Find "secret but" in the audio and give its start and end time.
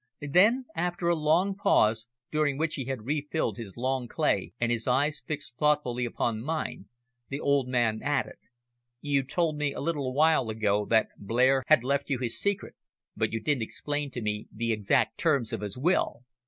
12.39-13.31